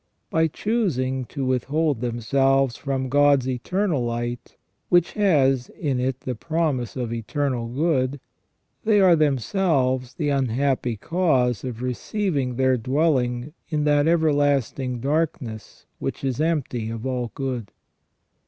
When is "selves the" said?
9.37-10.29